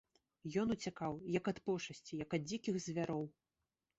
[0.61, 3.23] Ён уцякаў, як ад пошасці, як ад дзікіх звяроў.